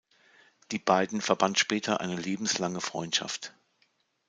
Die 0.71 0.79
beiden 0.79 1.21
verband 1.21 1.59
später 1.59 2.01
eine 2.01 2.15
lebenslange 2.15 2.81
Freundschaft. 2.81 3.53